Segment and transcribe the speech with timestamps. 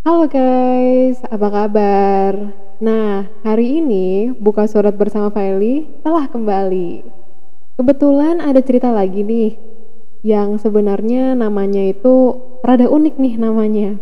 [0.00, 2.32] Halo guys, apa kabar?
[2.80, 7.04] Nah, hari ini Buka Surat Bersama Feli telah kembali.
[7.76, 9.60] Kebetulan ada cerita lagi nih,
[10.24, 12.32] yang sebenarnya namanya itu
[12.64, 14.00] rada unik nih namanya.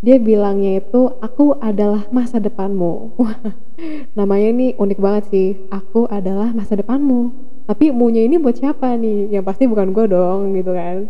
[0.00, 3.12] Dia bilangnya itu, aku adalah masa depanmu.
[4.16, 7.36] Namanya ini unik banget sih, aku adalah masa depanmu.
[7.68, 9.28] Tapi munya ini buat siapa nih?
[9.28, 11.04] Yang pasti bukan gue dong, gitu kan.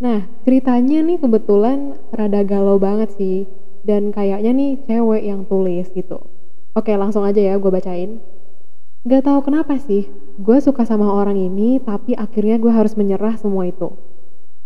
[0.00, 3.44] Nah, ceritanya nih kebetulan rada galau banget sih.
[3.84, 6.20] Dan kayaknya nih cewek yang tulis gitu.
[6.76, 8.20] Oke, langsung aja ya gue bacain.
[9.08, 13.64] Gak tahu kenapa sih, gue suka sama orang ini tapi akhirnya gue harus menyerah semua
[13.64, 13.96] itu.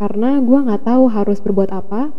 [0.03, 2.11] Karena gue gak tahu harus berbuat apa.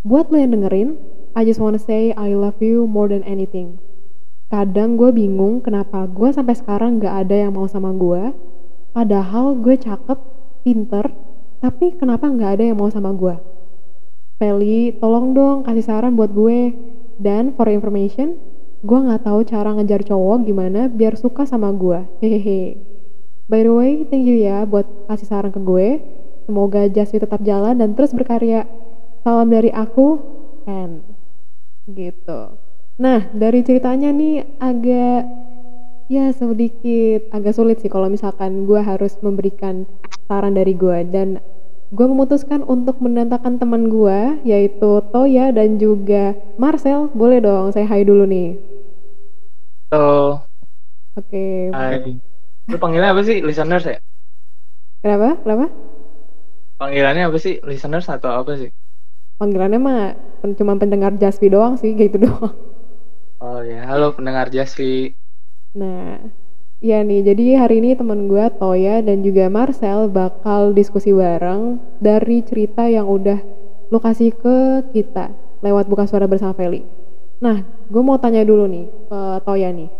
[0.00, 0.96] Buat lo yang dengerin,
[1.36, 3.76] I just wanna say I love you more than anything.
[4.48, 8.32] Kadang gue bingung kenapa gue sampai sekarang gak ada yang mau sama gue.
[8.96, 10.16] Padahal gue cakep,
[10.64, 11.12] pinter,
[11.60, 13.36] tapi kenapa nggak ada yang mau sama gue?
[14.36, 16.76] Feli, tolong dong kasih saran buat gue.
[17.16, 18.36] Dan for information,
[18.84, 22.04] gue nggak tahu cara ngejar cowok gimana biar suka sama gue.
[22.20, 22.76] Hehehe.
[23.48, 25.88] By the way, thank you ya buat kasih saran ke gue.
[26.44, 28.68] Semoga Jaswi tetap jalan dan terus berkarya.
[29.24, 30.20] Salam dari aku,
[30.68, 31.02] and
[31.88, 32.60] gitu.
[33.00, 35.45] Nah, dari ceritanya nih agak
[36.06, 37.30] ya sedikit.
[37.34, 39.86] Agak sulit sih kalau misalkan gue harus memberikan
[40.26, 41.38] saran dari gue dan
[41.94, 47.10] gue memutuskan untuk mendatangkan teman gue yaitu Toya dan juga Marcel.
[47.14, 48.58] Boleh dong saya hai dulu nih.
[49.94, 50.42] Halo.
[51.14, 51.70] Oke.
[51.70, 52.18] Hai.
[52.66, 53.98] Lu panggilannya apa sih listeners ya?
[55.02, 55.38] Kenapa?
[55.46, 55.66] Kenapa?
[56.76, 58.70] Panggilannya apa sih listeners atau apa sih?
[59.38, 60.02] Panggilannya mah
[60.58, 62.52] cuma pendengar Jaspi doang sih gitu doang.
[63.38, 65.12] Oh ya halo pendengar Jaspi
[65.76, 66.24] Nah,
[66.80, 72.40] ya nih, jadi hari ini temen gue Toya dan juga Marcel bakal diskusi bareng dari
[72.40, 73.36] cerita yang udah
[73.92, 76.80] lu kasih ke kita lewat buka suara bersama Feli.
[77.44, 77.60] Nah,
[77.92, 79.92] gue mau tanya dulu nih ke Toya nih.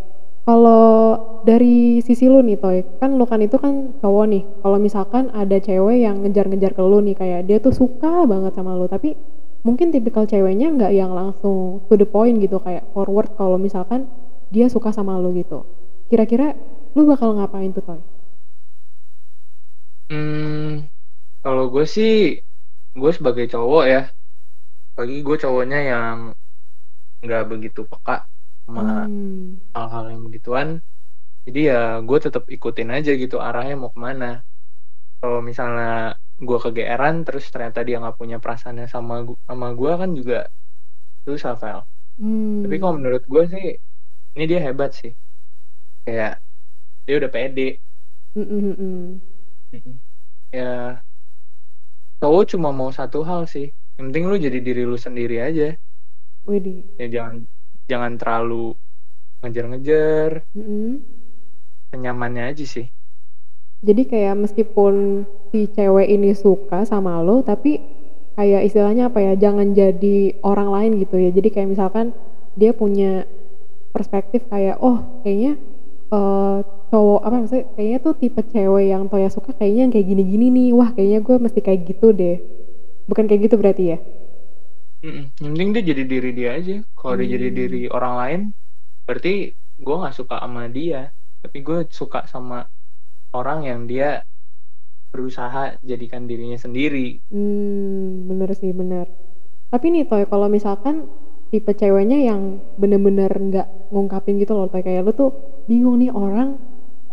[0.49, 4.43] Kalau dari sisi lu nih Toy, kan lu kan itu kan cowok nih.
[4.65, 8.73] Kalau misalkan ada cewek yang ngejar-ngejar ke lu nih kayak dia tuh suka banget sama
[8.73, 9.13] lu, tapi
[9.61, 14.07] mungkin tipikal ceweknya nggak yang langsung to the point gitu kayak forward kalau misalkan
[14.55, 15.63] dia suka sama lu gitu.
[16.11, 16.55] Kira-kira
[16.97, 18.01] lu bakal ngapain tuh, Toy?
[20.11, 20.87] hmm
[21.45, 22.11] kalau gue sih
[23.01, 23.99] gue sebagai cowok ya
[24.97, 26.19] bagi gue cowoknya yang
[27.25, 28.13] nggak begitu peka
[28.65, 29.59] sama Hmm.
[29.77, 30.69] hal-hal yang begituan
[31.47, 31.77] jadi ya
[32.09, 34.27] gue tetap ikutin aja gitu arahnya mau ke mana
[35.21, 35.87] kalau misalnya
[36.47, 40.37] gue kegeeran terus ternyata dia nggak punya perasaannya sama gu- sama gue kan juga
[41.27, 41.81] susah Vel
[42.63, 42.81] tapi Hmm.
[42.81, 43.65] kalau menurut gue sih
[44.37, 45.17] ini dia hebat sih.
[46.05, 46.45] Kayak
[47.09, 47.81] dia udah pede.
[50.53, 51.01] Ya
[52.21, 53.73] cowok cuma mau satu hal sih.
[53.97, 55.73] Yang penting lu jadi diri lu sendiri aja.
[56.47, 56.87] Widih.
[56.95, 57.43] ya jangan
[57.91, 58.77] jangan terlalu
[59.43, 60.47] ngejar-ngejar.
[60.55, 61.03] Mm-mm.
[61.91, 62.87] senyamannya aja sih.
[63.83, 67.79] Jadi kayak meskipun si cewek ini suka sama lo, tapi
[68.37, 71.31] kayak istilahnya apa ya, jangan jadi orang lain gitu ya.
[71.33, 72.13] Jadi kayak misalkan
[72.57, 73.29] dia punya
[73.97, 75.53] perspektif kayak, oh kayaknya
[76.17, 76.59] eh,
[76.93, 80.69] cowok apa maksudnya, kayaknya tuh tipe cewek yang Toya suka kayaknya yang kayak gini-gini nih.
[80.79, 82.37] Wah kayaknya gue mesti kayak gitu deh.
[83.11, 83.99] Bukan kayak gitu berarti ya?
[85.05, 85.29] Mm-mm.
[85.45, 87.59] yang penting dia jadi diri dia aja kalau dia jadi Hmm.
[87.59, 88.41] diri orang lain
[89.07, 89.35] berarti
[89.85, 91.01] gue nggak suka sama dia
[91.43, 92.59] tapi gue suka sama
[93.37, 94.23] orang yang dia
[95.13, 99.07] berusaha jadikan dirinya sendiri Hmm, bener sih bener.
[99.73, 101.11] Tapi nih Toy, kalau misalkan
[101.53, 102.41] tipe ceweknya yang
[102.81, 105.31] bener-bener nggak ngungkapin gitu loh, kayak lu tuh
[105.71, 106.59] bingung nih orang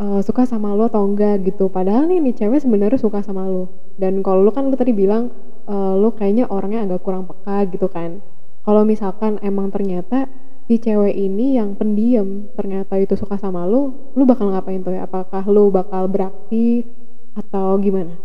[0.02, 1.70] eh, suka sama lo atau enggak gitu.
[1.70, 3.70] Padahal nih nih cewek sebenarnya suka sama lo.
[4.02, 5.30] Dan kalau lu kan lu tadi bilang
[5.70, 8.20] eh, lu kayaknya orangnya agak kurang peka gitu kan.
[8.64, 10.26] Kalau misalkan emang ternyata
[10.68, 14.98] si cewek ini yang pendiam ternyata itu suka sama lu, lu bakal ngapain Toy?
[14.98, 16.88] Apakah lu bakal beraksi
[17.36, 18.16] atau gimana?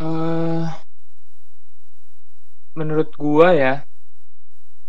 [0.00, 0.84] eh
[2.78, 3.72] menurut gua ya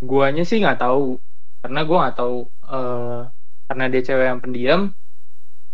[0.10, 1.04] guanya sih nggak tahu
[1.62, 2.36] karena gua nggak tahu
[2.74, 3.20] eh
[3.68, 4.82] karena dia cewek yang pendiam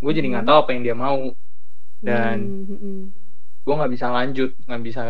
[0.03, 0.49] gue jadi nggak Mhm.
[0.49, 1.19] tahu apa yang dia mau
[2.07, 2.99] dan Hmm, hmm, hmm.
[3.65, 5.01] gue nggak bisa lanjut nggak bisa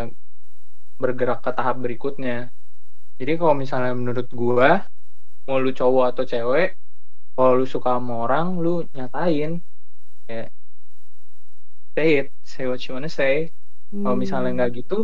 [1.01, 2.37] bergerak ke tahap berikutnya
[3.19, 4.69] jadi kalau misalnya menurut gua
[5.47, 6.69] mau lu cowok atau cewek
[7.35, 9.51] kalau lu suka sama orang lu nyatain
[10.27, 10.49] kayak
[11.95, 13.51] say it say what you wanna say
[14.01, 14.57] kalau misalnya Hmm.
[14.57, 14.95] nggak gitu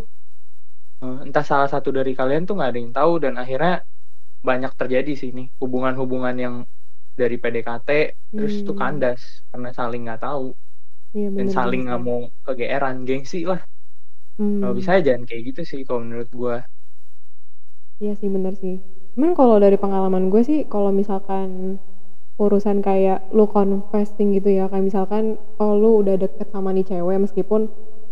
[1.04, 3.74] eh, entah salah satu dari kalian tuh nggak ada yang tahu dan akhirnya
[4.52, 6.56] banyak terjadi sih nih hubungan-hubungan yang
[7.20, 7.90] dari PDKT
[8.36, 8.82] terus itu Hmm.
[8.82, 9.22] kandas
[9.52, 10.46] karena saling nggak tahu
[11.14, 13.62] Iya dan saling nggak mau kegeeran gengsi lah
[14.60, 14.80] kalau Hmm.
[14.80, 16.56] bisa ya jangan kayak gitu sih kalau menurut gua
[18.04, 18.76] Iya sih, bener sih.
[19.18, 21.82] Cuman kalau dari pengalaman gue sih, kalau misalkan
[22.38, 27.18] urusan kayak lu confessing gitu ya, kayak misalkan, oh lu udah deket sama nih cewek
[27.26, 27.62] meskipun,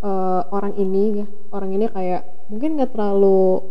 [0.01, 3.61] eee, orang ini ya, orang ini kayak mungkin nggak terlalu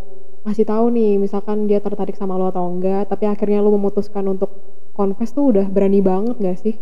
[0.45, 4.51] ngasih tahu nih, misalkan dia tertarik sama lu atau enggak, tapi akhirnya lu memutuskan untuk
[4.99, 6.75] confess tuh udah berani banget nggak sih?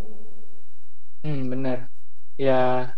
[1.25, 1.79] Hmm, bener.
[2.39, 2.91] Ya,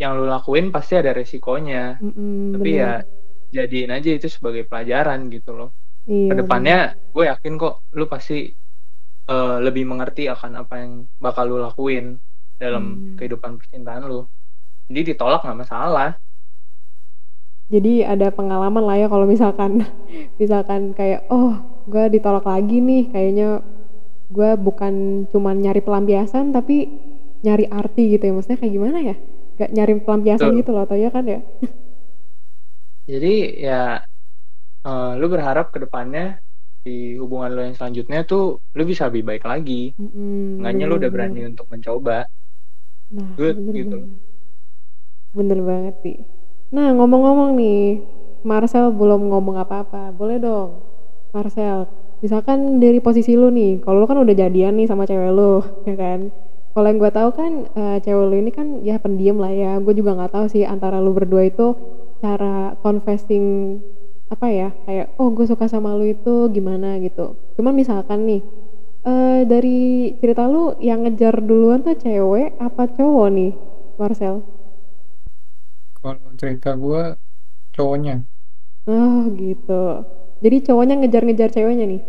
[0.00, 2.80] yang lu lakuin pasti ada resikonya, Mhm, tapi bener.
[2.80, 3.02] ya
[3.54, 5.70] jadiin aja itu sebagai pelajaran gitu loh.
[6.06, 6.72] Iya, bener.
[6.72, 8.52] depannya gue yakin kok lu pasti,
[9.30, 12.18] eee, lebih mengerti akan apa yang bakal lu lakuin
[12.60, 13.18] dalam Mmm.
[13.18, 14.26] kehidupan percintaan lu.
[14.90, 16.16] Jadi ditolak nggak masalah.
[17.68, 19.84] Jadi ada pengalaman lah ya kalau misalkan
[20.40, 21.52] misalkan kayak, "Oh,
[21.88, 23.60] gue ditolak lagi nih, kayaknya
[24.32, 26.88] gue bukan cuman nyari pelampiasan tapi
[27.44, 28.32] nyari arti," gitu ya.
[28.36, 29.16] Maksudnya kayak gimana ya?
[29.58, 30.60] Nggak nyari pelampiasan Betul.
[30.60, 31.40] gitu loh, taunya kan ya?
[33.08, 33.28] Jadi
[33.64, 34.04] ya,
[34.86, 36.24] eee, lu berharap ke depannya
[36.84, 38.42] di hubungan lu yang selanjutnya tuh
[38.76, 39.92] lu bisa lebih baik lagi.
[39.98, 41.50] Mhm, Seenggaknya lu udah berani bener.
[41.50, 42.18] untuk mencoba.
[43.14, 44.04] Nah, Good, bener gitu.
[44.04, 44.08] bener.
[45.36, 46.16] Bener banget sih.
[46.68, 48.04] Nah, ngomong-ngomong nih,
[48.44, 50.84] Marcel belum ngomong apa-apa, boleh dong,
[51.32, 51.88] Marcel,
[52.20, 55.96] misalkan dari posisi lu nih, kalau lu kan udah jadian nih sama cewek lu, ya
[55.96, 56.28] kan.
[56.76, 59.94] Kalau yang gue tahu kan, eee, cewek lu ini kan ya pendiam lah ya, gue
[59.96, 61.72] juga nggak tahu sih antara lu berdua itu
[62.20, 63.80] cara confessing,
[64.28, 67.40] apa ya, kayak, "Oh, gue suka sama lu," itu gimana gitu.
[67.56, 68.44] Cuman misalkan nih,
[69.08, 69.80] eee, dari
[70.20, 73.52] cerita lu yang ngejar duluan tuh cewek apa cowok nih,
[73.96, 74.44] Marcel?
[76.02, 77.02] Kalau cerita gue,
[77.74, 78.16] cowoknya.
[78.86, 79.82] Oh, gitu.
[80.44, 82.02] Jadi cowoknya ngejar-ngejar ceweknya nih?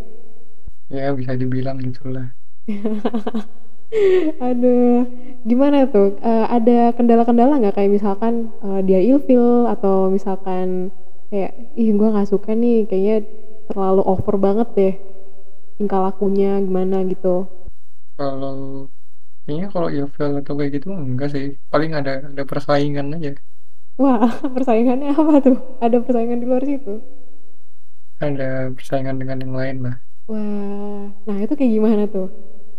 [0.89, 2.33] Ya, bisa dibilang gitulah.
[4.49, 5.03] Aduh,
[5.43, 10.93] gimana tuh, eee, ada kendala-kendala nggak kayak misalkan, eee, dia ilfil atau misalkan
[11.33, 13.15] kayak, "Ih, gue nggak suka nih, kayaknya
[13.69, 14.93] terlalu over banget deh
[15.79, 17.47] tingkah lakunya," gimana gitu?
[18.19, 18.89] Kalau
[19.43, 23.31] kayaknya kalau ilfil atau kayak gitu enggak sih, paling ada ada persaingan aja.
[24.01, 25.57] Wah, persaingannya apa tuh?
[25.85, 26.93] Ada persaingan di luar situ?
[28.19, 29.95] Ada persaingan dengan yang lain lah.
[30.31, 32.27] Wah, nah itu kayak gimana tuh?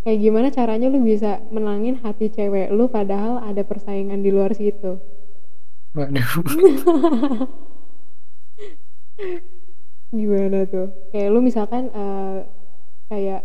[0.04, 4.92] Kayak gimana caranya lu bisa menangin hati cewek lu padahal ada persaingan di luar situ?
[5.94, 6.30] Waduh.
[10.10, 10.90] Gimana tuh?
[11.14, 12.38] Kayak lu misalkan, eee,
[13.10, 13.42] kayak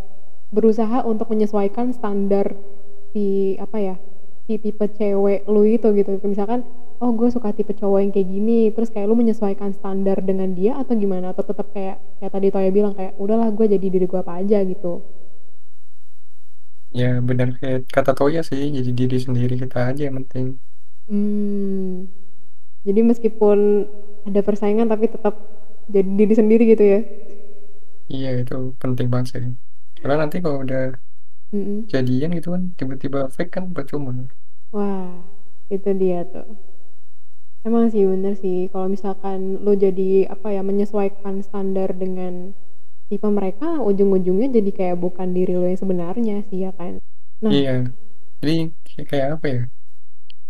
[0.50, 2.54] berusaha untuk menyesuaikan standar
[3.14, 3.96] si, apa ya,
[4.46, 6.18] si tipe cewek lu itu gitu.
[6.26, 6.66] Misalkan,
[7.02, 10.72] "Oh, gue suka tipe cowok yang kayak gini," terus kayak lu menyesuaikan standar dengan dia
[10.80, 11.32] atau gimana?
[11.32, 14.58] Atau tetep kayak kayak tadi Toya bilang kayak, "Udahlah gue jadi diri gue apa aja,"
[14.64, 14.92] gitu?
[16.98, 20.46] Ya benar kayak kata Toya sih, jadi diri sendiri kita aja yang penting.
[21.06, 22.10] Mmm,
[22.86, 23.58] jadi meskipun
[24.26, 25.34] ada persaingan tapi tetap
[25.90, 27.00] jadi diri sendiri gitu ya?
[28.12, 29.44] Iya, itu penting banget sih.
[29.98, 30.80] Karena nanti kalau udah
[31.92, 34.10] jadian gitu kan, tiba-tiba fake kan percuma.
[34.74, 35.10] Wah,
[35.74, 36.46] itu dia tuh.
[37.66, 42.54] Emang sih bener sih kalau misalkan lu jadi, apa ya, menyesuaikan standar dengan
[43.10, 47.02] tipe mereka, ujung-ujungnya jadi kayak bukan diri lu yang sebenarnya sih, ya kan?
[47.44, 47.70] Nah Iya,
[48.42, 48.52] jadi
[49.10, 49.60] kayak apa ya,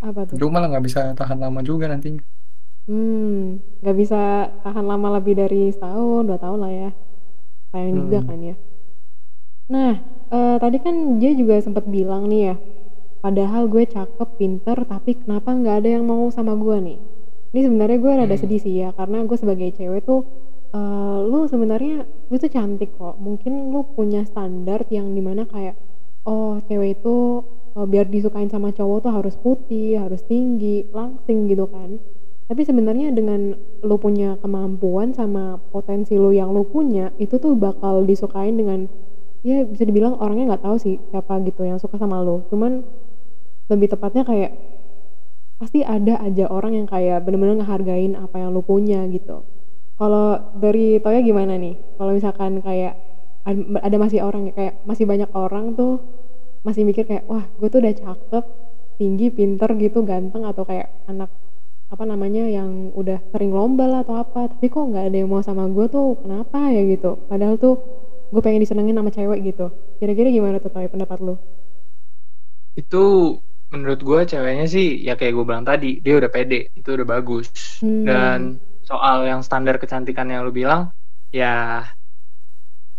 [0.00, 0.40] Apa tuh?
[0.40, 2.22] lu malah nggak bisa tahan lama juga nantinya.
[2.86, 4.20] Mmm, nggak bisa
[4.62, 6.90] tahan lama lebih dari setahun, 2 tahun lah ya.
[7.74, 8.28] Sayang juga Mhm.
[8.28, 8.56] kan ya.
[9.66, 9.98] Nah,
[10.30, 12.54] eee, tadi kan dia juga sempet bilang nih ya,
[13.26, 16.98] "Padahal gue cakep, pinter, tapi kenapa nggak ada yang mau sama gue nih?"
[17.50, 18.42] Ini sebenarnya gue rada Mmm.
[18.46, 20.22] sedih sih ya, karena gue sebagai cewek tuh,
[20.70, 25.74] eee, lu sebenarnya lu tuh cantik kok, mungkin lu punya standar yang di mana kayak,
[26.28, 27.42] oh cewek itu,
[27.74, 31.98] eee, biar disukain sama cowok tuh harus putih, harus tinggi, langsing gitu kan.
[32.46, 38.06] Tapi sebenarnya dengan lu punya kemampuan sama potensi lu yang lu punya, itu tuh bakal
[38.06, 38.86] disukain dengan
[39.46, 42.84] ya bisa dibilang orangnya nggak tahu sih siapa gitu yang suka sama lu, cuman
[43.66, 44.52] lebih tepatnya kayak
[45.56, 49.42] pasti ada aja orang yang kayak bener-bener ngehargain apa yang lu punya gitu.
[49.96, 51.80] Kalau dari Toya gimana nih?
[51.96, 52.94] Kalau misalkan kayak
[53.48, 56.02] ad ada masih orang kayak masih banyak orang tuh
[56.66, 58.44] masih mikir kayak, "Wah, gue tuh udah cakep,
[58.98, 61.30] tinggi, pinter gitu, ganteng," atau kayak anak,
[61.88, 65.40] apa namanya, yang udah sering lomba lah atau apa, tapi kok nggak ada yang mau
[65.46, 67.16] sama gue tuh kenapa ya gitu?
[67.30, 67.78] Padahal tuh
[68.34, 69.70] gue pengen disenengin sama cewek gitu.
[70.02, 71.38] Kira-kira gimana tuh Toy pendapat lu?
[72.74, 73.38] Itu
[73.74, 77.50] menurut gue ceweknya sih ya kayak gue bilang tadi, dia udah pede, itu udah bagus.
[77.82, 78.06] Mmm.
[78.06, 78.40] Dan
[78.86, 80.90] soal yang standar kecantikan yang lu bilang,
[81.34, 81.82] ya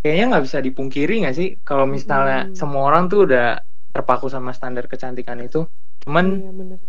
[0.04, 2.56] kayaknya nggak bisa dipungkiri nggak sih kalau misalnya Mhm.
[2.56, 3.60] semua orang tuh udah
[3.92, 5.66] terpaku sama standar kecantikan itu.
[6.06, 6.80] Cuman Iya bener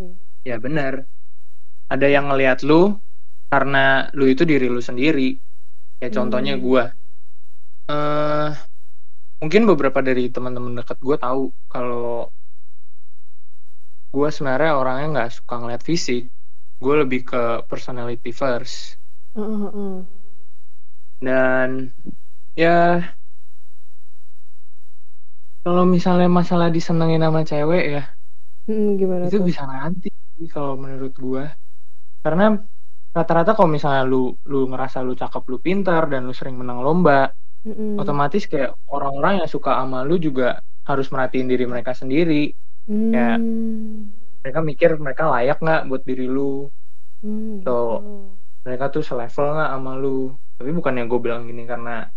[0.47, 0.95] ya bener,
[1.93, 2.97] ada yang ngelihat lu
[3.53, 5.37] karena lu itu diri lu sendiri.
[5.99, 6.65] Kayak contohnya Mmm.
[6.65, 6.85] gua.
[7.89, 8.49] Eee,
[9.41, 11.43] mungkin beberapa dari teman-teman dekat gue tahu
[11.73, 12.29] kalau
[14.15, 16.23] gue sebenarnya orangnya nggak suka ngeliat fisik,
[16.83, 18.97] gue lebih ke personality first.
[19.37, 19.99] Heeh heeh.
[21.19, 21.91] Dan,
[22.55, 23.03] ya
[25.67, 28.03] kalau misalnya masalah disenengin sama cewek ya
[28.69, 29.47] gimana itu tuh?
[29.49, 30.09] bisa nanti
[30.53, 31.45] kalau menurut gue.
[32.23, 32.55] Karena
[33.17, 37.33] rata-rata kalau misalnya lu lu ngerasa lu cakep, lu pintar, dan lu sering menang lomba,
[37.67, 37.99] Mhm.
[37.99, 42.53] otomatis kayak orang-orang yang suka sama lu juga harus merhatiin diri mereka sendiri.
[42.89, 44.09] Kayak Mmm.
[44.45, 46.69] mereka mikir mereka layak nggak buat diri lu.
[47.23, 48.39] Mmm, Atau gitu.
[48.67, 50.35] mereka tuh selevel nggak sama lu.
[50.59, 52.09] Tapi bukannya gue bilang gini karena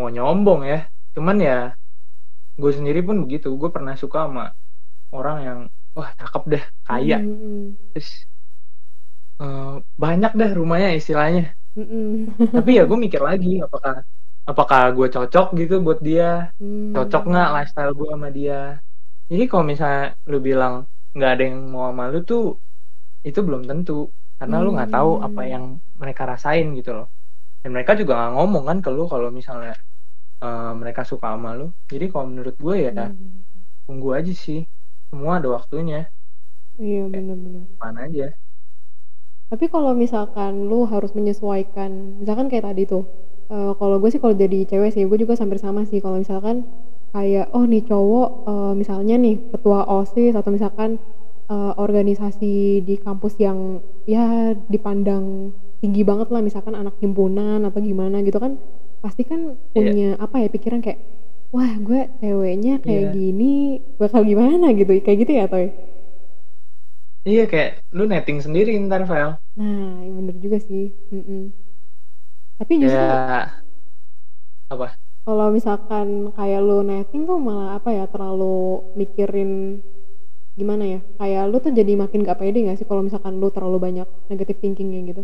[0.00, 0.80] mau nyombong ya,
[1.14, 1.58] cuman ya
[2.58, 4.50] gue sendiri pun begitu, gue pernah suka sama
[5.14, 5.60] orang yang,
[5.96, 7.76] wah cakep deh, kaya, Mhm mhm.
[7.94, 8.26] terus
[9.42, 11.58] eee, banyak deh rumahnya istilahnya.
[11.74, 12.30] Mhm.
[12.54, 13.94] Tapi ya gue mikir lagi, apakah
[14.46, 16.54] apakah gue cocok gitu buat dia,
[16.94, 18.83] cocok nggak lifestyle gue sama dia.
[19.30, 20.74] Jadi kalau misalnya lu bilang
[21.16, 22.42] nggak ada yang mau sama lu tuh,
[23.26, 25.52] itu belum tentu, karena lu nggak tahu apa Mmm.
[25.52, 25.64] yang
[26.00, 27.06] mereka rasain gitu loh.
[27.62, 29.74] Dan mereka juga nggak ngomong kan ke lu kalau misalnya,
[30.44, 31.68] eee, mereka suka sama lu.
[31.92, 33.64] Jadi kalau menurut gue ya, Mmm.
[33.86, 34.64] tunggu aja sih,
[35.12, 36.08] semua ada waktunya.
[36.78, 37.66] Iya, bener.
[37.78, 38.34] depan aja.
[39.52, 43.04] Tapi kalau misalkan lu harus menyesuaikan misalkan kayak tadi tuh,
[43.52, 46.64] eee, kalau gue sih kalau jadi cewek sih, gue juga hampir sama sih kalau misalkan
[47.14, 50.98] kayak, oh nih cowok, eee, misalnya nih ketua OSIS atau misalkan,
[51.50, 58.20] eee, organisasi di kampus yang ya dipandang tinggi banget lah, misalkan anak himpunan atau gimana
[58.26, 58.58] gitu kan,
[59.04, 59.90] pasti kan Iya.
[59.94, 61.00] punya apa ya, pikiran kayak,
[61.54, 63.14] "Wah gue ceweknya kayak Iya.
[63.14, 63.54] gini
[64.00, 65.70] bakal gimana?" Gitu, kayak gitu ya, Toy?
[67.28, 69.30] Iya, kayak lu netting sendiri entar, Vel.
[69.58, 71.40] Nah, iya bener juga sih, mhm.
[72.58, 73.64] Tapi justru Kayak
[74.70, 74.96] apa?
[75.24, 79.80] Kalau misalkan kayak lu netting tuh malah apa ya, terlalu mikirin
[80.58, 83.78] gimana ya, kayak lu tuh jadi makin nggak pede nggak sih kalau misalkan lu terlalu
[83.86, 85.22] banyak negative thinking-nya gitu?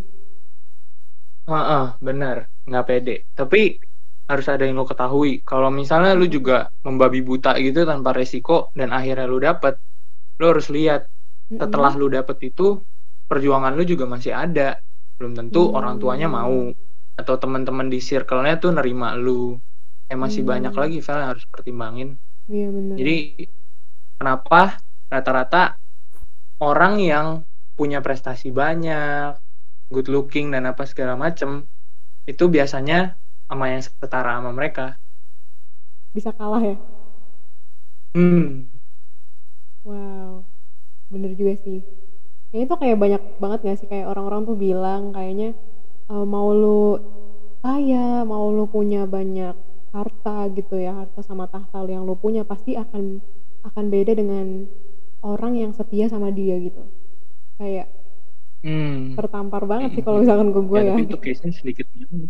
[1.49, 3.15] Heeh, bener, nggak pede.
[3.33, 3.77] Tapi
[4.29, 8.95] harus ada yang lu ketahui, kalau misalnya lu juga membabi buta gitu tanpa resiko dan
[8.95, 9.75] akhirnya lu dapet,
[10.39, 11.05] lu harus lihat
[11.59, 12.79] setelah lu dapet itu,
[13.27, 14.79] perjuangan lu juga masih ada.
[15.19, 16.71] Belum tentu orang tuanya mau,
[17.19, 19.57] atau temen-temen di circle-nya tuh nerima lu.
[20.11, 20.81] Ya masih banyak Mmm.
[20.83, 22.19] lagi, Vel, yang harus pertimbangin.
[22.51, 22.95] Iya, bener.
[22.99, 23.15] Jadi,
[24.19, 25.79] kenapa rata-rata
[26.59, 27.27] orang yang
[27.79, 29.39] punya prestasi banyak,
[29.91, 31.63] good looking dan apa segala macem,
[32.27, 33.15] itu biasanya
[33.47, 34.99] sama yang setara sama mereka.
[36.15, 36.75] Bisa kalah ya?
[38.15, 38.71] Hmm.
[39.85, 40.45] Wow,
[41.09, 41.81] bener juga sih.
[42.49, 45.55] Kayaknya itu kayak banyak banget nggak sih, kayak orang-orang tuh bilang kayaknya,
[46.11, 46.99] eee, mau lu
[47.63, 49.55] kaya, mau lu punya banyak
[49.95, 53.19] harta gitu ya, harta sama tahta yang lu punya pasti akan
[53.67, 54.65] akan beda dengan
[55.21, 56.81] orang yang setia sama dia gitu.
[57.59, 57.87] Kayak
[58.63, 60.97] Mmm, tertampar banget sih mhm kalau misalkan ke gue Ya ya.
[61.03, 62.29] itu case-nya sedikit banget.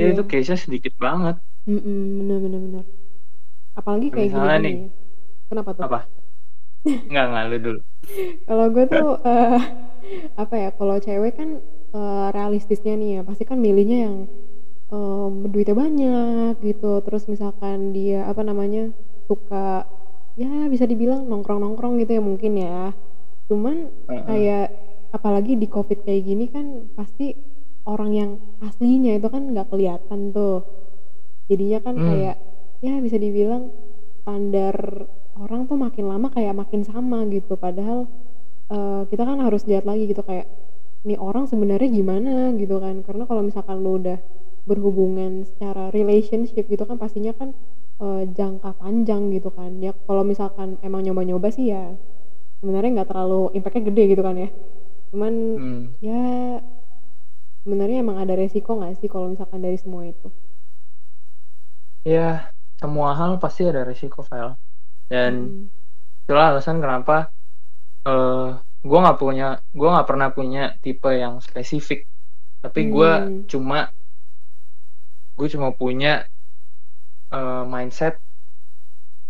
[0.00, 0.30] Ya itu Iya.
[0.30, 1.36] case-nya sedikit banget.
[1.66, 2.84] Mhm, bener bener bener.
[3.78, 4.90] Apalagi kayak Misalnya nih gini-gini.
[5.50, 5.86] Kenapa tuh?
[5.86, 5.98] Apa?
[7.08, 7.80] Enggak, lu dulu.
[8.48, 9.58] Kalau gue tuh, eee,
[10.42, 11.50] apa ya, kalau cewek kan,
[11.94, 14.16] eee, realistisnya nih ya, pasti kan milihnya yang,
[14.92, 18.92] mmm, duitnya banyak gitu, terus misalkan dia, apa namanya,
[19.30, 19.88] suka
[20.36, 22.92] ya bisa dibilang nongkrong-nongkrong gitu ya mungkin ya.
[23.50, 24.24] Cuman Heeh.
[24.28, 24.72] kayak
[25.14, 27.32] apalagi di Covid kayak gini kan pasti
[27.88, 28.30] orang yang
[28.62, 30.64] aslinya itu kan nggak kelihatan tuh.
[31.50, 32.04] Jadinya kan Mmm.
[32.04, 32.36] kayak
[32.84, 33.72] ya bisa dibilang
[34.24, 35.06] standar
[35.38, 38.06] orang tuh makin lama kayak makin sama gitu, padahal,
[38.72, 40.46] eee, kita kan harus lihat lagi gitu kayak,
[41.06, 43.00] nih orang sebenarnya gimana gitu kan.
[43.06, 44.20] Karena kalau misalkan lu udah
[44.68, 47.54] berhubungan secara relationship gitu kan pastinya kan,
[48.02, 49.78] eee, jangka panjang gitu kan.
[49.82, 51.96] Ya kalau misalkan emang nyoba-nyoba sih ya
[52.62, 54.50] sebenarnya nggak terlalu impact-nya gede gitu kan ya.
[55.14, 55.92] Cuman Mmm.
[56.02, 56.22] ya
[57.66, 60.28] sebenarnya emang ada resiko nggak sih kalau misalkan dari semua itu?
[62.06, 62.50] Ya,
[62.82, 64.58] semua hal pasti ada resiko, Vel.
[65.10, 65.70] Dan Mhm.
[66.26, 67.30] itulah alasan kenapa,
[68.06, 72.06] eee, gue nggak punya gue nggak pernah punya tipe yang spesifik.
[72.62, 73.46] Tapi gue Mmm.
[73.50, 73.90] cuma
[75.38, 76.28] gue cuma punya,
[77.32, 78.14] eee, mindset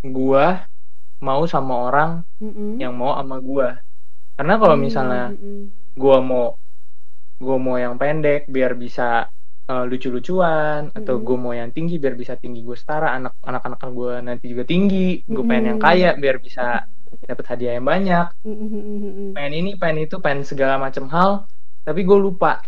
[0.02, 0.47] gue
[1.23, 2.11] mau sama orang
[2.42, 2.80] Mhm.
[2.82, 3.68] yang mau sama gue.
[4.38, 5.25] Karena kalau Mmm, misalnya
[5.99, 6.47] gue mau
[7.42, 9.26] gue mau yang pendek biar bisa,
[9.71, 14.12] eee, lucu-lucuan, atau gue mau yang tinggi biar bisa tinggi gue setara, anak anak-anak gue
[14.25, 16.87] nanti juga tinggi, gue pengen yang kaya biar bisa
[17.28, 18.26] dapet hadiah yang banyak.
[19.32, 21.49] Pengen ini, pengen itu, pengen segala macem hal,
[21.88, 22.61] tapi gue lupa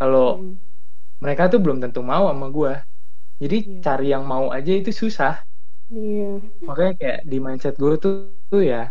[0.00, 0.44] kalau.
[1.24, 2.72] Mereka tuh belum tentu mau sama gue.
[3.42, 3.80] Jadi Iya.
[3.84, 5.34] cari yang mau aja itu susah.
[5.90, 6.40] Iya.
[6.68, 8.14] Makanya kayak di mindset gue tuh,
[8.52, 8.82] tuh ya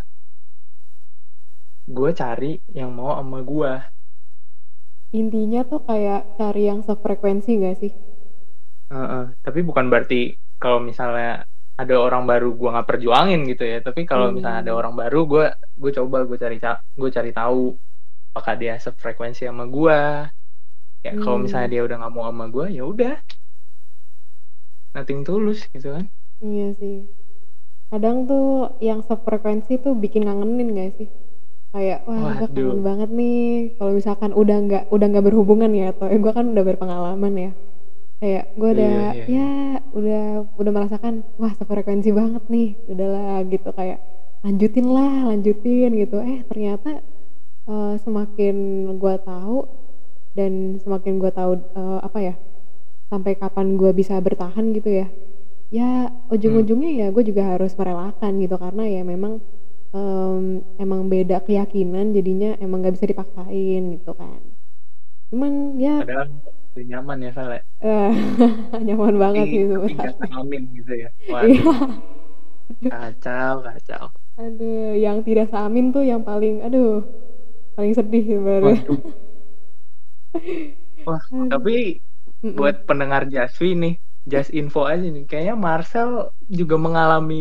[1.97, 3.71] gue cari yang mau sama gue.
[5.19, 7.93] Intinya tuh kayak cari yang sefrekuensi gak sih?
[8.93, 11.43] Heeh, tapi bukan berarti kalau misalnya
[11.81, 13.77] ada orang baru gue nggak perjuangin gitu ya.
[13.81, 14.79] Tapi kalau misalnya ada Hmm.
[14.79, 15.45] orang baru gue
[15.81, 16.57] gue coba gue cari
[17.01, 17.73] gue cari tahu
[18.33, 19.99] apakah dia sefrekuensi sama gue.
[21.05, 21.73] Ya kalau misalnya Hmm.
[21.75, 23.13] dia udah nggak mau sama gue ya udah.
[24.95, 26.05] Nothing tulus gitu kan.
[26.43, 26.95] Iya sih.
[27.91, 28.45] Kadang tuh
[28.81, 31.09] yang sefrekuensi tuh bikin ngangenin gak sih?
[31.73, 33.37] Kayak wah gue kangen banget nih
[33.77, 37.51] kalau misalkan udah nggak udah nggak berhubungan ya atau eh, gue kan udah berpengalaman ya.
[38.21, 39.25] Kayak gue udah Iya, iya.
[39.37, 39.49] ya
[39.97, 40.23] udah
[40.61, 42.69] udah merasakan wah sefrekuensi banget nih.
[42.91, 43.99] Udahlah gitu kayak
[44.45, 46.17] lanjutin lah, lanjutin gitu.
[46.23, 46.89] Eh ternyata
[47.69, 48.55] eh, semakin
[49.01, 49.57] gue tahu
[50.37, 52.35] dan semakin gue tahu eh, apa ya
[53.11, 55.07] sampai kapan gue bisa bertahan gitu ya
[55.73, 59.41] ya ujung-ujungnya ya gue juga harus merelakan gitu karena ya memang
[59.95, 60.43] em,
[60.81, 64.41] emang beda keyakinan jadinya emang nggak bisa dipaksain gitu kan
[65.33, 66.27] cuman ya Padahal
[66.89, 67.61] nyaman ya Vel ya.
[67.83, 68.11] eh,
[68.87, 71.09] nyaman banget Tapi, sih sebenarnya gitu ya.
[71.47, 71.67] iya Waduh,
[72.89, 74.05] kacau, kacau.
[74.43, 77.01] aduh yang tidak seamin tuh yang paling aduh
[77.75, 78.77] paling sedih sebenarnya.
[81.07, 81.71] Wah, tapi
[82.43, 82.57] Mm-mm.
[82.57, 83.93] buat pendengar Jasvi nih,
[84.31, 85.23] just info aja nih.
[85.29, 86.09] Kayaknya Marcel
[86.59, 87.35] juga mengalami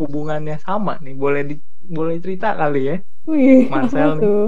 [0.00, 1.14] hubungannya sama nih.
[1.22, 1.54] Boleh di,
[1.96, 2.96] boleh cerita kali ya,
[3.28, 4.18] wih apa Marcel nih.
[4.20, 4.42] tuh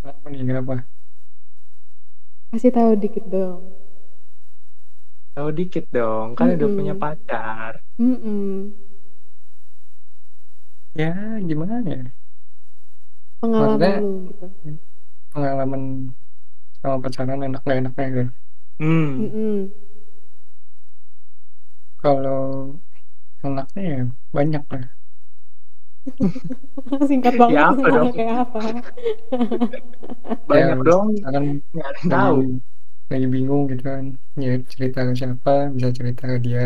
[0.00, 0.40] Kenapa nih?
[0.48, 0.74] Kenapa?
[2.52, 3.60] kasih tahu dikit dong
[5.34, 7.02] Tahu dikit dong, kan udah punya Mm-mm.
[7.02, 7.72] pacar.
[8.00, 8.72] Mm-mm.
[10.94, 12.12] Ya gimana ya?
[13.40, 14.46] pengalaman Maksudnya lu gitu
[15.38, 15.82] pengalaman
[16.80, 18.24] sama pacaran enak gak enaknya gitu.
[18.80, 19.72] Hmm, Mm-mm.
[22.02, 22.80] Kalau
[23.46, 23.98] enaknya ya
[24.36, 24.84] banyak lah.
[27.08, 28.10] singkat banget ya apa dong?
[28.16, 28.58] kayak apa
[30.50, 32.36] Banyak Ya dong, misalkan nggak ada yang tahu.
[32.38, 32.44] lagi
[33.12, 34.04] lagi bingung gitu kan.
[34.44, 36.62] Ya cerita ke siapa bisa cerita ke dia.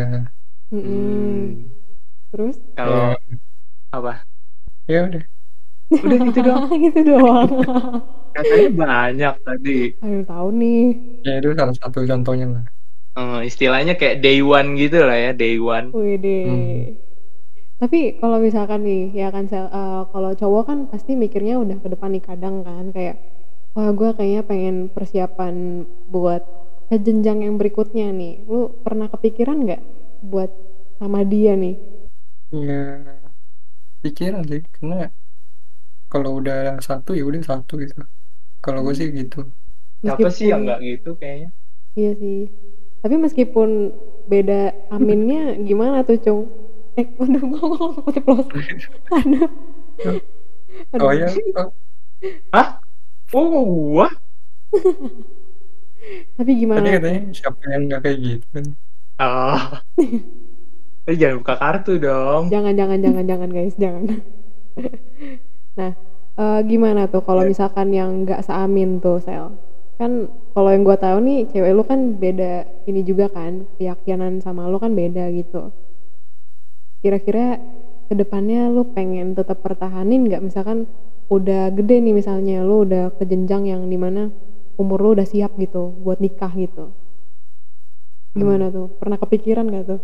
[0.73, 1.55] Mm-mm.
[1.55, 1.69] Hmm,
[2.31, 3.17] terus kalau Ya
[3.95, 4.25] apa?
[4.87, 5.23] ya udah.
[6.01, 6.61] Udah gitu dong.
[6.89, 7.49] gitu doang
[8.33, 9.79] Katanya banyak tadi.
[10.01, 10.81] ayo tahu nih
[11.21, 12.63] Ya itu salah satu contohnya lah.
[13.13, 15.93] Eh, istilahnya kayak day one gitu lah ya, day one.
[15.93, 16.39] Wede.
[16.49, 16.81] Hmm.
[17.77, 22.09] Tapi kalau misalkan nih, ya kan eh, kalau cowok kan pasti mikirnya udah ke depan
[22.17, 23.21] nih kadang kan kayak
[23.77, 26.41] wah gue kayaknya pengen persiapan buat
[26.89, 28.49] ke jenjang yang berikutnya nih.
[28.49, 29.81] Lu pernah kepikiran nggak
[30.25, 30.49] buat
[30.97, 31.77] sama dia nih?
[32.49, 32.81] Ya
[34.01, 35.09] pikiran sih karena
[36.13, 37.97] kalau udah satu ya udah satu gitu.
[38.61, 39.49] Kalau gue sih gitu.
[40.05, 41.49] Siapa sih yang nggak gitu kayaknya?
[41.97, 42.53] iya sih.
[43.01, 43.89] Tapi meskipun
[44.29, 46.45] beda aminnya gimana tuh, Cung?
[46.93, 48.53] Eh, waduh, gue ngomong keceplosan.
[50.93, 51.69] Aduh, Oh ya, oh,
[52.53, 52.81] Hah?
[53.33, 53.65] Oh,
[53.97, 54.13] wah.
[56.37, 56.93] Tapi tadi gimana tuh?
[56.93, 58.65] katanya siapa yang nggak kayak gitu kan?
[59.21, 59.61] Oh.
[61.09, 62.49] Eh, jangan buka kartu dong.
[62.53, 64.03] Jangan, jangan, jangan, jangan guys, jangan.
[65.79, 65.91] Nah,
[66.37, 67.49] eh, gimana tuh kalau Ya.
[67.51, 69.45] misalkan yang nggak seamin tuh, Sel?
[69.99, 70.11] Kan
[70.53, 74.77] kalau yang gua tahu nih, cewek lu kan beda ini juga kan, keyakinan sama lu
[74.83, 75.69] kan beda gitu.
[77.03, 77.59] Kira-kira
[78.07, 80.41] ke depannya lu pengen tetap pertahanin nggak?
[80.47, 80.79] Misalkan
[81.35, 84.29] udah gede nih misalnya, lu udah ke jenjang yang di mana
[84.81, 86.85] umur lu udah siap gitu buat nikah gitu.
[88.35, 88.39] Hmm.
[88.41, 88.87] Gimana tuh?
[88.99, 90.01] Pernah kepikiran nggak tuh?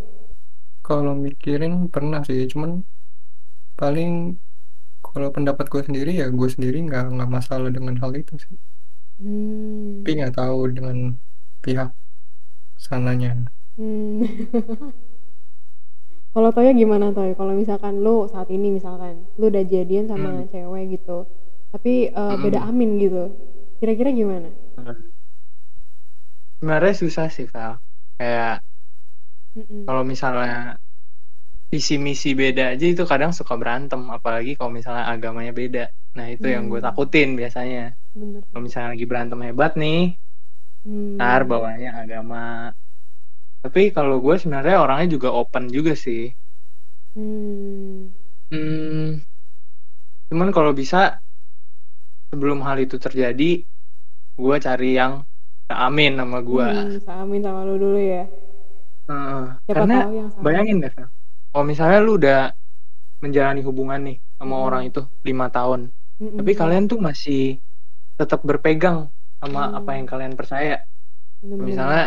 [0.88, 2.72] Kalau mikirin pernah sih, cuman
[3.80, 4.12] paling
[5.14, 8.56] kalau pendapat gue sendiri ya gue sendiri nggak nggak masalah dengan hal itu sih.
[9.20, 10.04] Hmm.
[10.04, 10.98] Tapi nggak tahu dengan
[11.64, 11.90] pihak
[12.86, 13.30] sananya.
[13.78, 14.24] Hmm.
[16.34, 17.32] Kalau Toya gimana Toy?
[17.40, 20.46] Kalau misalkan lu saat ini misalkan lu udah jadian sama Hmm.
[20.54, 21.26] cewek gitu,
[21.74, 22.70] tapi eh, beda Mm-mm.
[22.70, 23.24] amin gitu,
[23.82, 24.50] kira-kira gimana?
[26.60, 27.74] Sebenarnya susah sih, Val.
[28.18, 28.64] Kayak
[29.86, 30.78] kalau misalnya
[31.72, 35.84] visi misi beda aja itu kadang suka berantem, apalagi kalau misalnya agamanya beda.
[36.18, 36.86] Nah, itu yang gue Hmm.
[36.86, 37.80] takutin biasanya.
[38.16, 38.44] Bener.
[38.50, 40.00] Kalau misalnya lagi berantem hebat nih,
[41.18, 41.50] ntar Hmm.
[41.50, 42.38] bawahnya agama.
[43.64, 46.22] Tapi kalau gue sebenarnya orangnya juga open juga sih.
[47.16, 48.10] Hmm.
[48.52, 49.22] Hmm,
[50.30, 50.98] cuman kalau bisa
[52.30, 53.52] sebelum hal itu terjadi,
[54.42, 55.14] gue cari yang
[55.70, 56.70] amin sama gue.
[56.70, 58.24] Hmm, seamin sama lu dulu ya.
[59.66, 60.46] Siapa karena yang sama.
[60.46, 60.94] bayangin deh.
[61.60, 62.56] Kalau misalnya lu udah
[63.20, 64.68] menjalani hubungan nih sama Mm-mm.
[64.68, 66.38] orang itu lima tahun, Mm-mm.
[66.40, 67.60] tapi kalian tuh masih
[68.20, 69.12] tetap berpegang
[69.44, 69.80] sama Hmm.
[69.80, 70.80] apa yang kalian percaya.
[71.44, 71.68] Bener-bener.
[71.68, 72.04] misalnya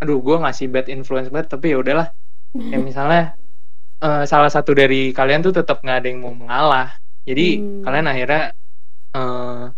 [0.00, 2.08] aduh gue ngasih bad influence banget tapi ya udahlah
[2.68, 3.22] kayak misalnya
[4.04, 6.96] uh, salah satu dari kalian tuh tetap nggak ada yang mau mengalah
[7.28, 7.82] jadi hmm.
[7.84, 8.42] kalian akhirnya
[9.16, 9.72] uh,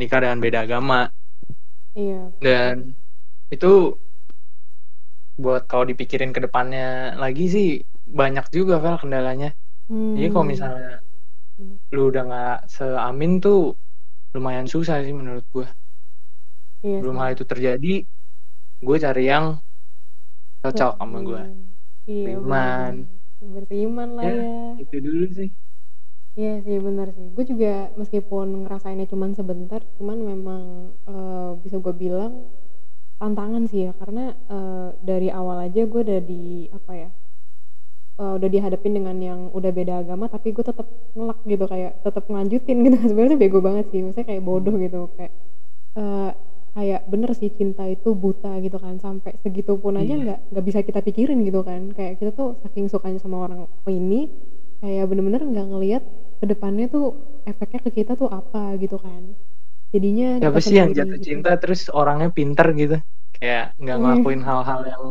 [0.00, 1.08] nikah dengan beda agama
[1.94, 2.96] iya dan
[3.52, 3.96] itu
[5.42, 7.68] buat kalau dipikirin ke depannya lagi sih
[8.06, 9.50] banyak juga Vel kendalanya.
[9.90, 10.14] Hmm.
[10.14, 10.52] jadi kalau hmm.
[10.54, 10.92] misalnya
[11.92, 13.76] lu udah nggak seamin tuh
[14.32, 15.68] lumayan susah sih menurut gue
[16.80, 17.94] iya, belum hal itu terjadi
[18.82, 19.60] gue cari yang
[20.64, 21.42] cocok sama gue
[22.08, 22.94] iya, beriman.
[23.42, 24.66] beriman lah ya, ya.
[24.78, 25.50] itu dulu sih.
[26.32, 27.26] Iya sih benar sih.
[27.34, 30.62] Gue juga meskipun ngerasainnya cuman sebentar, cuman memang
[31.04, 32.48] uh, bisa gue bilang
[33.22, 37.08] tantangan sih ya karena uh, dari awal aja gue udah di apa ya
[38.18, 42.24] uh, udah dihadapin dengan yang udah beda agama tapi gue tetap ngelak gitu kayak tetap
[42.26, 45.32] ngelanjutin gitu sebenarnya bego banget sih maksudnya kayak bodoh gitu kayak
[45.94, 46.34] uh,
[46.72, 50.24] kayak bener sih cinta itu buta gitu kan sampai segitu pun aja iya.
[50.24, 50.48] nggak iya.
[50.50, 54.32] nggak bisa kita pikirin gitu kan kayak kita tuh saking sukanya sama orang ini
[54.82, 56.02] kayak bener-bener nggak ngelihat
[56.42, 57.14] ke depannya tuh
[57.46, 59.36] efeknya ke kita tuh apa gitu kan
[59.92, 61.26] jadinya siapa sih yang jatuh gitu.
[61.28, 62.96] cinta terus orangnya pinter gitu?
[63.36, 64.02] Kayak nggak iya.
[64.02, 65.04] ngelakuin hal-hal yang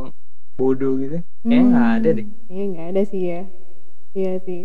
[0.58, 1.18] bodoh gitu?
[1.46, 2.28] Nggak hmm, ada deh.
[2.50, 3.42] Kayaknya nggak ada sih ya.
[4.18, 4.62] Iya sih.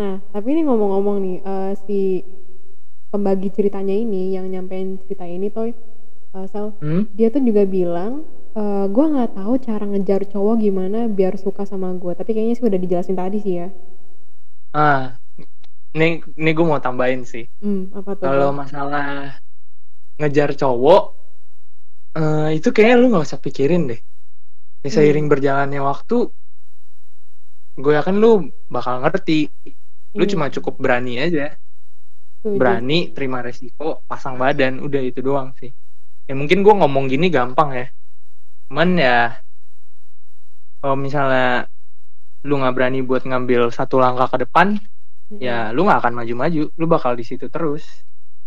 [0.00, 2.24] Nah tapi ini ngomong-ngomong nih uh, si
[3.08, 5.72] pembagi ceritanya ini yang nyampein cerita ini toy
[6.36, 7.08] uh, Sel hmm?
[7.16, 11.64] dia tuh juga bilang uh, eh, gue nggak tahu cara ngejar cowok gimana biar suka
[11.64, 13.68] sama gue tapi kayaknya sih udah dijelasin tadi sih ya.
[14.76, 15.16] Ah
[15.96, 19.38] ini ini gue mau tambahin sih hmm, kalau masalah
[20.18, 21.02] ngejar cowok
[22.18, 24.00] uh, itu kayaknya lu nggak usah pikirin deh
[24.86, 25.34] Ya, seiring hmm.
[25.34, 26.30] berjalannya waktu,
[27.78, 29.50] gue yakin lu bakal ngerti.
[30.14, 30.30] Lu hmm.
[30.30, 31.58] cuma cukup berani aja.
[32.46, 35.74] Berani, terima resiko, pasang badan, udah itu doang sih.
[36.30, 37.86] Ya mungkin gue ngomong gini gampang ya.
[38.70, 39.42] Cuman ya,
[40.78, 41.66] kalau misalnya
[42.46, 44.78] lu nggak berani buat ngambil satu langkah ke depan,
[45.30, 45.40] hmm.
[45.40, 46.62] ya lu nggak akan maju-maju.
[46.80, 47.84] Lu bakal di situ terus.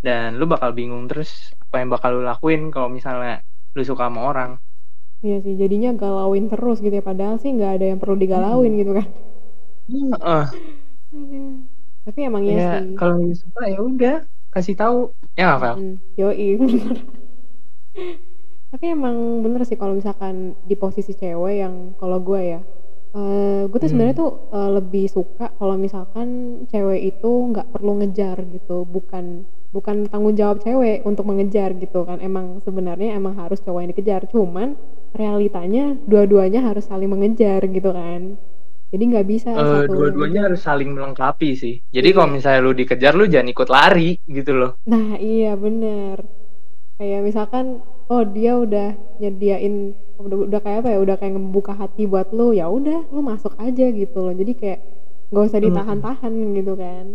[0.01, 3.41] Dan lu bakal bingung terus apa yang bakal lu lakuin kalau misalnya
[3.77, 4.51] lu suka sama orang.
[5.21, 8.91] Iya sih, jadinya galauin terus gitu ya, padahal sih nggak ada yang perlu digalauin gitu
[8.97, 9.07] kan.
[9.89, 10.45] Heeh.
[12.01, 12.97] Tapi emang iya Ya, sih.
[12.97, 14.15] kalau suka ya udah,
[14.49, 14.97] kasih tahu.
[15.37, 15.75] Ya nggak, Vel?
[16.17, 16.97] Yoi, bener.
[18.71, 22.59] Tapi emang bener sih kalau misalkan di posisi cewek yang kalau gue ya,
[23.15, 24.23] uh, gue tuh sebenarnya hmm.
[24.23, 26.27] tuh, uh, lebih suka kalau misalkan
[26.71, 32.19] cewek itu nggak perlu ngejar gitu, bukan bukan tanggung jawab cewek untuk mengejar gitu kan,
[32.19, 34.75] emang sebenarnya emang harus cowok yang dikejar, cuman
[35.15, 38.35] realitanya dua-duanya harus saling mengejar gitu kan.
[38.91, 41.79] Jadi nggak bisa uh, dua-duanya harus saling melengkapi sih.
[41.95, 42.15] Jadi iya.
[42.19, 44.75] kalau misalnya lu dikejar lu jangan ikut lari gitu loh.
[44.83, 46.19] Nah iya bener.
[46.99, 47.79] Kayak misalkan
[48.11, 48.91] oh dia udah
[49.23, 49.95] nyediain
[50.27, 53.53] udah, udah kayak apa ya udah kayak membuka hati buat lu ya udah lu masuk
[53.67, 54.79] aja gitu loh jadi kayak
[55.31, 56.55] nggak usah ditahan-tahan hmm.
[56.59, 57.05] gitu kan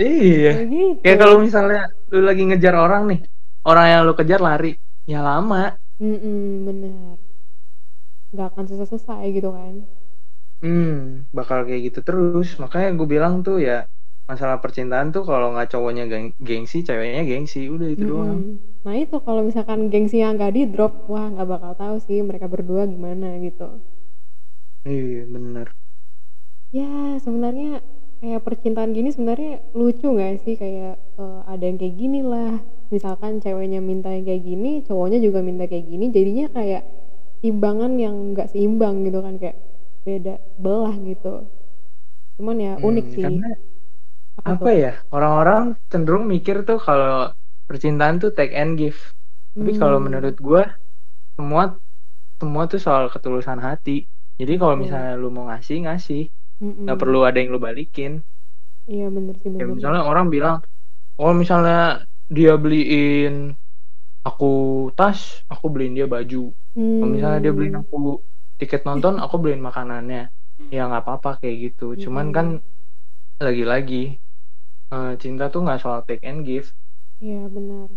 [0.00, 1.00] iya kayak, gitu.
[1.02, 1.80] kayak kalau misalnya
[2.12, 3.20] lu lagi ngejar orang nih
[3.68, 4.68] orang yang lu kejar lari
[5.12, 5.56] ya lama
[6.00, 7.18] Mhm, bener.
[8.32, 9.74] Nggak akan selesai-selesai gitu kan.
[10.62, 12.48] Hmm, bakal kayak gitu terus.
[12.62, 13.72] Makanya gue bilang tuh ya
[14.30, 18.40] masalah percintaan tuh kalau nggak cowoknya geng gengsi, ceweknya gengsi, udah itu doang.
[18.82, 22.50] Nah itu kalau misalkan gengsi yang nggak di drop, wah nggak bakal tahu sih mereka
[22.50, 23.78] berdua gimana gitu.
[24.82, 25.66] Iya bener.
[26.74, 26.90] Ya
[27.22, 27.78] sebenarnya
[28.18, 30.54] kayak percintaan gini sebenarnya lucu nggak sih?
[30.58, 32.58] Kayak uh, ada yang kayak gini lah.
[32.90, 36.82] Misalkan ceweknya minta yang kayak gini cowoknya juga minta kayak gini jadinya kayak
[37.40, 39.56] timbangan yang nggak seimbang gitu kan kayak
[40.02, 41.46] beda belah gitu.
[42.36, 43.22] Cuman ya hmm, unik sih.
[43.22, 43.50] karena
[44.42, 47.30] apa, apa ya orang-orang cenderung mikir tuh kalau
[47.72, 49.00] percintaan tuh take and give
[49.56, 50.12] tapi kalau hmm.
[50.12, 50.62] menurut gue
[51.40, 51.80] semua
[52.36, 54.04] semua tuh soal ketulusan hati
[54.36, 56.28] jadi kalau misalnya lu mau ngasih ngasih
[56.60, 58.20] nggak mm perlu ada yang lu balikin
[58.84, 59.64] iya bener sih bener.
[59.64, 60.60] Ya, misalnya orang bilang
[61.16, 63.56] oh misalnya dia beliin
[64.22, 66.54] aku tas, aku beliin dia baju.
[66.72, 66.98] Hmm.
[67.02, 67.84] Kalau misalnya dia beliin hmm.
[67.84, 68.22] aku
[68.56, 70.30] tiket nonton, aku beliin makanannya.
[70.70, 71.94] Ya nggak apa-apa kayak gitu.
[71.94, 72.00] Hmm.
[72.00, 72.46] Cuman kan
[73.42, 74.22] lagi-lagi
[74.94, 76.70] uh, cinta tuh nggak soal take and give.
[77.22, 77.88] Iya benar.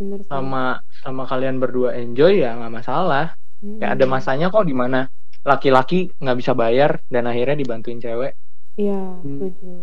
[0.00, 0.30] Benar sih.
[0.32, 3.36] Sama sama kalian berdua enjoy ya nggak masalah.
[3.60, 3.76] Hmm.
[3.76, 5.04] Kayak ada masanya kok di mana
[5.44, 8.32] laki-laki nggak bisa bayar dan akhirnya dibantuin cewek.
[8.80, 9.36] Iya, hmm.
[9.36, 9.74] setuju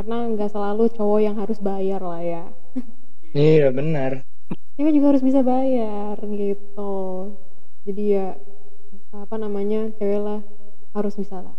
[0.00, 2.44] karena nggak selalu cowok yang harus bayar lah ya
[3.36, 4.22] iya benar
[4.78, 6.94] cewek juga harus bisa bayar gitu
[7.84, 8.28] jadi ya
[9.12, 10.40] apa namanya cewek lah
[10.94, 11.56] harus bisa lah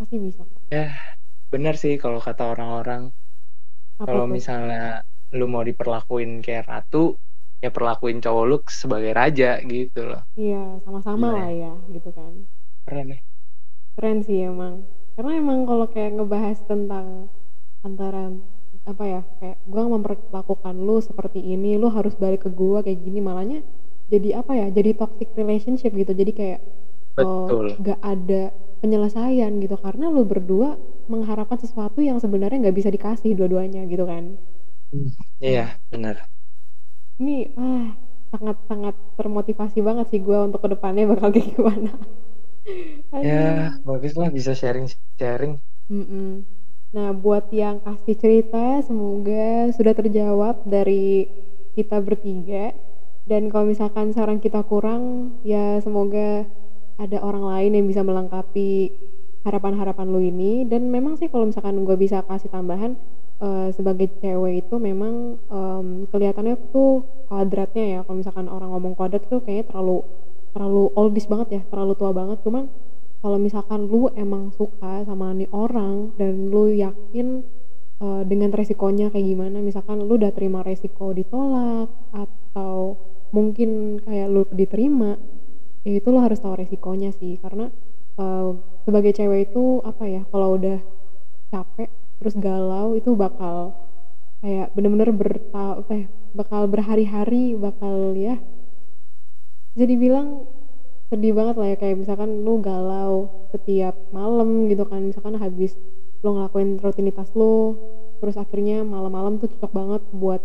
[0.00, 0.96] pasti bisa kok ya
[1.52, 3.12] benar sih kalau kata orang-orang
[3.98, 5.00] kalau misalnya
[5.34, 7.16] lu mau diperlakuin kayak ratu
[7.64, 10.22] ya perlakuin cowok lu sebagai raja gitu loh.
[10.36, 11.72] Iya, sama-sama lah ya.
[11.72, 12.32] ya, gitu kan.
[12.84, 13.18] Keren ya.
[13.96, 14.84] Keren sih emang.
[15.16, 17.32] Karena emang kalau kayak ngebahas tentang
[17.80, 18.36] antara
[18.86, 23.18] apa ya, kayak gua memperlakukan lu seperti ini, lu harus balik ke gua kayak gini,
[23.24, 23.64] malahnya
[24.06, 26.12] jadi apa ya, jadi toxic relationship gitu.
[26.12, 26.60] Jadi kayak
[27.16, 27.66] Betul.
[27.86, 28.42] gak ada
[28.80, 30.76] penyelesaian gitu karena lu berdua
[31.12, 34.24] mengharapkan sesuatu yang sebenarnya nggak bisa dikasih dua-duanya gitu kan.
[35.40, 36.16] Iya, benar.
[37.20, 37.86] Ini ah
[38.32, 41.92] sangat-sangat termotivasi banget sih gua untuk ke depannya bakal kayak gimana.
[43.26, 45.54] Ya, bagus lah bisa sharing-sharing.
[45.86, 46.42] Mm-mm.
[46.94, 51.28] Nah, buat yang kasih cerita, semoga sudah terjawab dari
[51.76, 52.72] kita bertiga.
[53.26, 56.46] Dan kalau misalkan saran kita kurang, ya semoga
[56.96, 58.92] ada orang lain yang bisa melengkapi
[59.46, 60.66] harapan-harapan lu ini.
[60.66, 62.98] Dan memang sih kalau misalkan gue bisa kasih tambahan,
[63.40, 67.98] eh, sebagai cewek itu memang em, kelihatannya tuh kuadratnya ya.
[68.04, 70.02] Kalau misalkan orang ngomong kuadrat tuh kayaknya terlalu
[70.56, 72.40] terlalu oldies banget ya, terlalu tua banget.
[72.42, 72.64] Cuman
[73.20, 77.44] kalau misalkan lu emang suka sama nih orang dan lu yakin
[78.00, 82.96] uh, dengan resikonya kayak gimana misalkan lu udah terima resiko ditolak atau
[83.32, 85.18] mungkin kayak lu diterima
[85.86, 87.38] ya itu lu harus tahu resikonya sih.
[87.38, 87.70] Karena
[88.18, 90.82] uh, sebagai cewek itu apa ya kalau udah
[91.54, 91.86] capek
[92.18, 93.76] terus galau itu bakal
[94.42, 98.42] kayak bener-bener berta apa ya, bakal berhari-hari bakal ya
[99.78, 100.42] bisa dibilang
[101.06, 101.76] sedih banget lah ya.
[101.78, 105.06] Kayak misalkan lu galau setiap malam gitu kan.
[105.06, 105.78] Misalkan habis
[106.26, 107.78] lu ngelakuin rutinitas lu
[108.18, 110.42] terus akhirnya malam-malam tuh cocok banget buat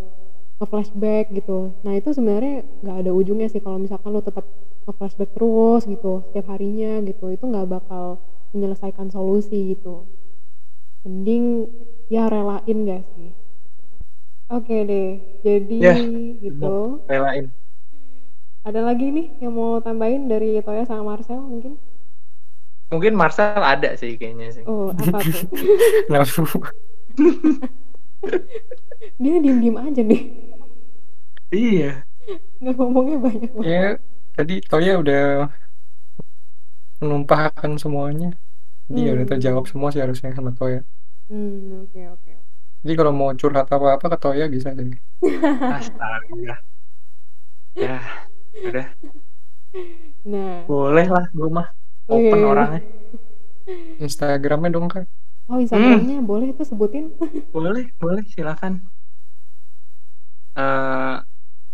[0.62, 4.46] nge flashback gitu nah itu sebenarnya nggak ada ujungnya sih kalau misalkan lu tetap
[4.86, 8.22] nge flashback terus gitu setiap harinya gitu itu nggak bakal
[8.54, 10.06] menyelesaikan solusi gitu
[11.02, 11.66] mending
[12.06, 13.34] ya relain gak sih
[14.52, 15.94] oke deh jadi Ya,
[16.38, 17.50] gitu Relain.
[18.62, 21.74] ada lagi nih yang mau tambahin dari Toya sama Marcel mungkin?
[22.94, 24.62] Mungkin Marcel ada sih kayaknya sih.
[24.68, 25.48] Oh, apa tuh?
[29.22, 30.51] Dia diem-diem aja nih.
[31.52, 32.04] Iya.
[32.60, 33.66] Nggak ngomongnya banyak banget.
[33.72, 33.82] ya
[34.36, 35.20] tadi Toya udah
[37.02, 38.28] menumpahkan semuanya
[38.88, 39.32] jadi ya udah Hmm.
[39.32, 40.80] terjawab semua sih harusnya sama Toya
[41.28, 42.32] Hmm, oke oke.
[42.82, 44.90] jadi kalau mau curhat apa-apa ke Toya bisa sih
[45.76, 46.54] Astaga.
[47.74, 48.00] Ya,
[48.68, 48.86] udah.
[50.24, 51.66] Nah, Boleh lah gue mah.
[52.10, 52.50] Open iya.
[52.52, 52.80] orangnya.
[54.04, 55.06] Instagramnya dong kak
[55.50, 57.04] Oh, Instagramnya boleh tuh sebutin.
[57.54, 58.72] Boleh, boleh silakan.
[60.56, 61.16] Eh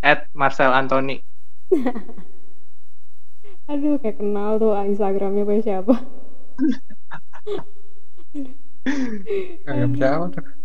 [0.09, 1.21] at Marcel Anthony.
[3.68, 5.92] Aduh, kayak kenal tuh Instagramnya punya siapa.
[10.01, 10.57] jawab tuh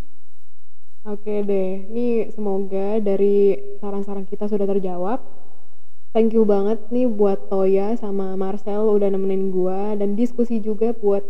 [1.04, 5.20] Oke deh, ini semoga dari saran-saran kita sudah terjawab.
[6.16, 11.20] Thank you banget nih buat Toya sama Marcel udah nemenin gua dan diskusi juga buat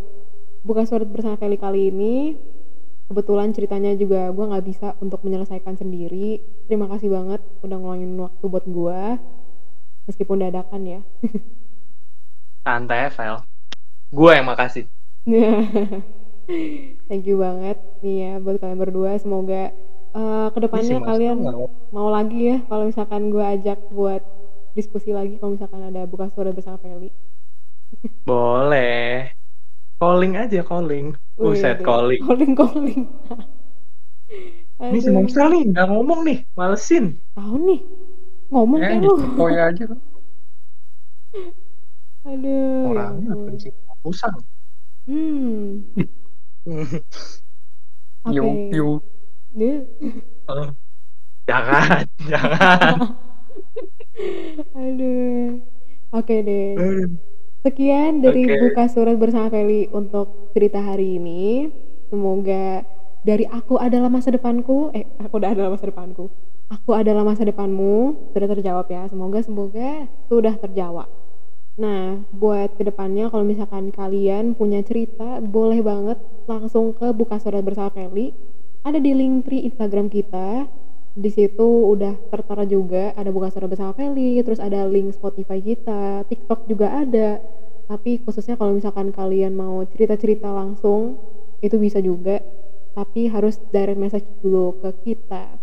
[0.63, 2.39] buka surat bersama Feli kali ini.
[3.05, 6.41] Kebetulan ceritanya juga gua nggak bisa untuk menyelesaikan sendiri.
[6.65, 9.21] Terima kasih banget udah ngeluangin waktu buat gua.
[10.09, 11.01] Meskipun dadakan ya.
[12.65, 13.45] Santai Vel.
[14.09, 14.89] Gue yang makasih.
[17.09, 19.17] Thank you banget nih ya buat kalian berdua.
[19.21, 19.69] Semoga
[20.17, 21.37] eh, ke depannya kalian
[21.93, 24.21] mau lagi ya kalau misalkan gue ajak buat
[24.73, 27.13] diskusi lagi kalau misalkan ada buka suara bersama Feli.
[28.29, 29.34] Boleh.
[30.05, 31.17] Calling aja calling.
[31.33, 32.21] Buset Wih, calling.
[32.21, 33.01] Calling calling.
[34.77, 37.17] Ini Marcel nih nggak ngomong nih, malesin.
[37.33, 37.79] tahu nih
[38.53, 39.13] ngomong ya kayak lu.
[39.33, 39.99] Toya aja kan
[42.25, 43.69] Aduh, ya Orangnya benci
[44.05, 44.37] usang.
[45.09, 45.89] Hmm,
[48.29, 49.01] Yu
[49.57, 49.89] Dia-
[50.45, 50.69] Eh,
[51.49, 52.97] jangan, jangan.
[54.85, 55.65] Aduh.
[56.13, 56.77] Oke deh.
[56.77, 57.09] Aduh.
[57.65, 58.61] Sekian dari Oke.
[58.61, 61.73] buka surat bersama Feli untuk cerita hari ini.
[62.13, 62.85] Semoga
[63.25, 66.29] dari aku adalah masa depanku, eh aku udah adalah masa depanku.
[66.69, 69.09] Aku adalah masa depanmu sudah terjawab ya.
[69.09, 71.09] Semoga semoga sudah terjawab.
[71.81, 77.65] Nah, buat ke depannya kalau misalkan kalian punya cerita, boleh banget langsung ke buka surat
[77.65, 78.29] bersama Feli.
[78.85, 80.69] Ada di link tree Instagram kita.
[81.15, 86.27] Di situ udah tertera juga ada buka surat bersama Feli, terus ada link Spotify kita,
[86.27, 87.39] TikTok juga ada.
[87.87, 91.15] Tapi khususnya kalau misalkan kalian mau cerita-cerita langsung,
[91.63, 92.43] itu bisa juga.
[92.91, 95.55] Tapi harus direct message dulu ke kita.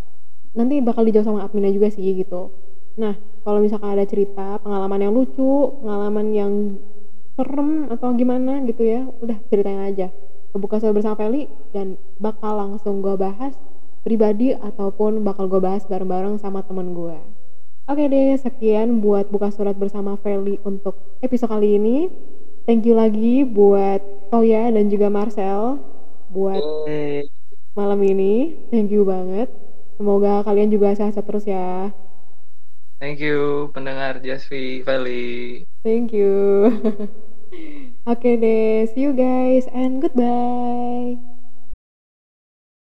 [0.57, 2.49] Nanti bakal dijawab sama adminnya juga sih gitu.
[2.97, 3.13] Nah,
[3.45, 6.53] kalau misalkan ada cerita, pengalaman yang lucu, pengalaman yang
[7.37, 10.09] serem atau gimana gitu ya, udah ceritain aja.
[10.53, 11.45] Kebuka suara bersama Feli
[11.77, 13.53] dan bakal langsung gue bahas
[14.03, 17.19] pribadi ataupun bakal gue bahas bareng-bareng sama temen gue.
[17.91, 22.07] Oke deh, sekian buat buka surat bersama Feli untuk episode kali ini.
[22.63, 25.83] Thank you lagi buat Toya dan juga Marcel
[26.31, 26.63] buat
[27.75, 28.55] malam ini.
[28.71, 29.51] Thank you banget.
[29.99, 31.91] Semoga kalian juga sehat-sehat terus ya.
[33.03, 35.67] Thank you pendengar Jasvi Feli.
[35.83, 36.71] Thank you.
[38.11, 41.32] Oke deh, see you guys and goodbye.